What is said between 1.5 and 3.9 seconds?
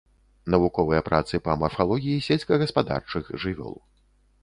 марфалогіі сельскагаспадарчых жывёл.